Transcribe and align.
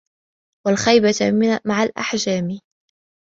وَالْخَيْبَةَ 0.65 1.15
مَعَ 1.65 1.83
الْإِحْجَامِ 1.83 2.59